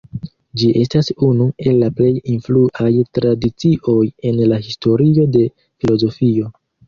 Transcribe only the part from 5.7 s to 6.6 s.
filozofio.